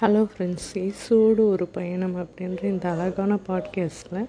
[0.00, 4.28] Hello friends இசோடு ஒரு பயணம் அப்படின்ற இந்த அழகான பாட்காஸ்ட்டில்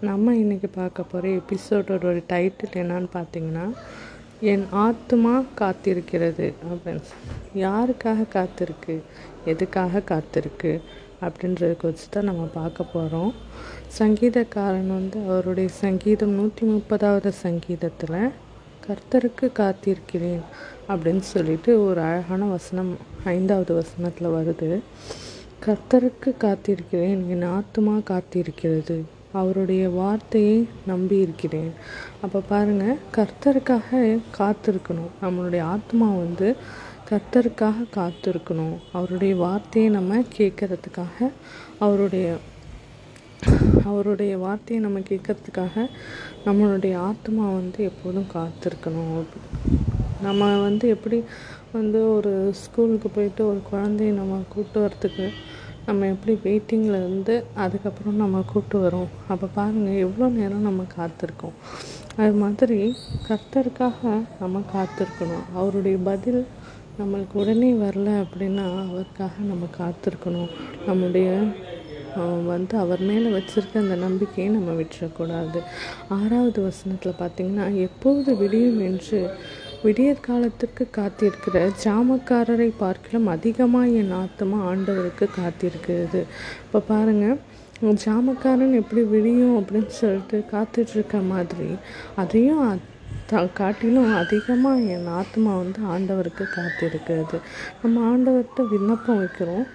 [0.00, 3.72] நம்ம இன்றைக்கி பார்க்க போகிற எபிசோடோட டைட்டில் என்னன்னு பார்த்தீங்கன்னா
[4.40, 7.02] என் ஆத்மா காத்திருக்கிறது அப்படின்னு
[7.54, 9.00] யாருக்காக காத்திருக்கு?
[9.44, 10.80] எதுக்காக காத்திருக்கு?
[11.20, 13.34] அப்படின்றது வச்சு தான் நம்ம பார்க்க போகிறோம்
[13.98, 18.30] சங்கீதக்காரன் வந்து அவருடைய சங்கீதம் நூற்றி முப்பதாவது சங்கீதத்தில்
[18.88, 20.40] கர்த்தருக்கு காத்திருக்கிறேன்
[20.88, 24.80] அப்படின்னு சொல்லிட்டு ஒரு அழகான வசனம் ஐந்தாவது வசனத்தில் வருது.
[25.66, 29.02] கர்த்தருக்கு காத்திருக்கிறேன் என் ஆத்துமா காத்திருக்கிறது.
[29.32, 31.72] அவருடைய வார்த்தையை நம்பி இருக்கிறேன்.
[32.20, 35.10] அப்போ பாருங்கள் கர்த்தருக்காக காத்திருக்கணும்.
[35.22, 36.56] நம்மளுடைய ஆத்மா வந்து
[37.10, 38.76] கர்த்தருக்காக காத்திருக்கணும்.
[38.92, 41.30] அவருடைய வார்த்தையை நம்ம கேட்கறதுக்காக
[41.78, 42.34] அவருடைய
[43.90, 45.74] அவருடைய வார்த்தையை நம்ம கேட்கறதுக்காக
[46.46, 49.26] நம்மளுடைய ஆத்மா வந்து எப்போதும் காத்திருக்கணும்.
[50.20, 51.18] நம்ம வந்து எப்படி
[51.72, 55.26] வந்து ஒரு ஸ்கூலுக்கு போயிட்டு ஒரு குழந்தைய நம்ம கூப்பிட்டு வரத்துக்கு
[55.86, 59.10] நம்ம எப்படி வெயிட்டிங்கில் இருந்து அதுக்கப்புறம் நம்ம கூப்பிட்டு வரோம்.
[59.32, 61.56] அப்போ பாருங்கள் எவ்வளோ நேரம் நம்ம காத்திருக்கோம்.
[62.16, 62.78] அது மாதிரி
[63.28, 64.02] கர்த்தருக்காக
[64.40, 65.46] நம்ம காத்திருக்கணும்.
[65.58, 66.40] அவருடைய பதில்
[67.00, 70.50] நம்மளுக்கு உடனே வரல அப்படின்னா அவருக்காக நம்ம காத்திருக்கணும்.
[70.86, 71.28] நம்முடைய
[72.52, 75.60] வந்து அவர் மேலே வச்சுருக்க அந்த நம்பிக்கையை நம்ம விட்டுறக்கூடாது.
[76.16, 79.20] ஆறாவது வசனத்தில் பார்த்திங்கன்னா எப்போது விடியும் என்று
[79.84, 86.20] விடியற் காலத்திற்கு காத்திருக்கிற ஜாமக்காரரை பார்க்கலாம் அதிகமாக என் ஆத்மா ஆண்டவருக்கு காத்திருக்கிறது.
[86.64, 87.38] இப்போ பாருங்கள்
[88.04, 91.70] ஜாமக்காரன் எப்படி விடியும் அப்படின்னு சொல்லிட்டு காத்துட்ருக்க மாதிரி
[92.22, 92.62] அதையும்
[93.60, 97.38] காட்டிலும் அதிகமாக என் ஆத்மா வந்து ஆண்டவருக்கு காத்திருக்கிறது.
[97.82, 99.66] நம்ம ஆண்டவர்கிட்ட விண்ணப்பம் வைக்கிறோம்.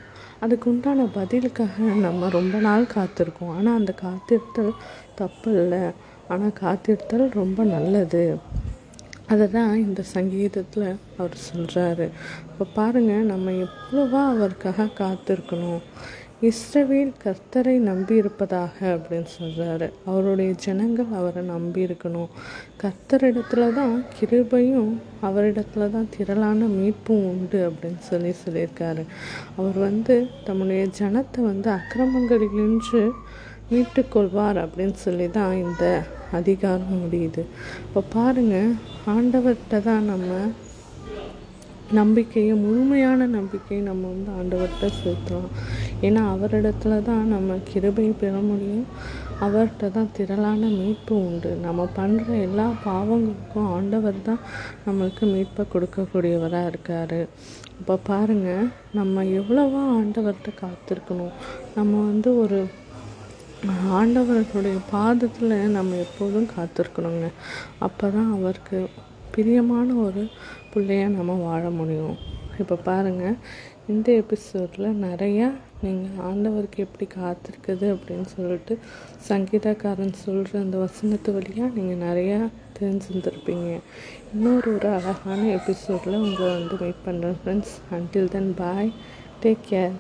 [0.44, 1.76] அதுக்கு உண்டான பதிலுக்காக
[2.06, 3.54] நம்ம ரொம்ப நாள் காத்திருக்கோம்.
[3.58, 4.72] ஆனால் அந்த காத்திருத்தல்
[5.20, 5.82] தப்பு இல்லை
[6.34, 8.24] ஆனால் காத்திருத்தல் ரொம்ப நல்லது.
[9.34, 12.06] அதை தான் இந்த சங்கீதத்தில் அவர் சொல்கிறாரு
[12.50, 15.84] இப்போ பாருங்கள் நம்ம எவ்வளோவா அவருக்காக காத்திருக்கணும்.
[16.50, 22.32] இஸ்ரவேல் கர்த்தரை நம்பி இருப்பதாக அப்படின்னு சொல்கிறாரு அவருடைய ஜனங்கள் அவரை நம்பியிருக்கணும்.
[22.84, 24.90] கர்த்தரிடத்துல தான் கிருபையும்
[25.28, 29.04] அவரிடத்துல தான் திரளான மீட்பும் உண்டு அப்படின்னு சொல்லி சொல்லியிருக்காரு.
[29.58, 30.16] அவர் வந்து
[30.48, 33.04] தம்முடைய ஜனத்தை வந்து அக்கிரமங்களிலின்று
[33.74, 35.86] மீட்டுக்கொள்வார் அப்படின்னு சொல்லி தான் இந்த
[36.40, 37.44] அதிகாரம் முடியுது.
[37.86, 38.76] இப்போ பாருங்கள்
[39.16, 40.42] ஆண்டவர்கிட்ட தான் நம்ம
[42.00, 45.50] நம்பிக்கையை முழுமையான நம்பிக்கையை நம்ம வந்து ஆண்டவர்கிட்ட செலுத்தலாம்
[46.08, 48.86] ஏன்னா அவரிடத்துல தான் நம்ம கிருபை பெற முடியும்.
[49.46, 51.52] அவர்கிட்ட தான் திரளான மீட்பு உண்டு.
[51.66, 54.42] நம்ம பண்ணுற எல்லா பாவங்களுக்கும் ஆண்டவர் தான்
[54.86, 57.20] நம்மளுக்கு மீட்பை கொடுக்கக்கூடியவராக இருக்கார்.
[57.80, 58.70] இப்போ பாருங்கள்
[59.00, 61.36] நம்ம எவ்வளவா ஆண்டவர்கிட்ட காத்திருக்கணும்.
[61.78, 62.60] நம்ம வந்து ஒரு
[64.00, 67.28] ஆண்டவர்களுடைய பாதத்தில் நம்ம எப்போதும் காத்திருக்கணுங்க.
[67.88, 68.78] அப்போ தான் அவருக்கு
[69.36, 70.24] பிரியமான ஒரு
[70.74, 72.16] பிள்ளையாக நம்ம வாழ முடியும்.
[72.60, 73.38] இப்போ பாருங்கள்
[73.88, 75.48] இந்த எபிசோடில் நிறையா
[75.84, 78.74] நீங்கள் ஆண்டவருக்கு எப்படி காத்திருக்குது அப்படின்னு சொல்லிட்டு
[79.30, 82.40] சங்கீதக்காரன் சொல்கிற அந்த வசனத்து வழியாக நீங்கள் நிறையா
[82.80, 83.72] தெரிஞ்சுருந்துருப்பீங்க.
[84.34, 88.94] இன்னொரு ஒரு அழகான எபிசோடில் உங்களை வந்து வெயிட் பண்ணுறேன் friends until then bye
[89.44, 89.98] take care